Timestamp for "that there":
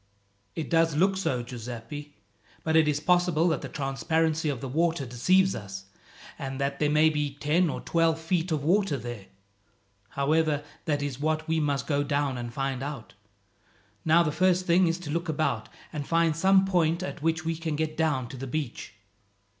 6.59-6.89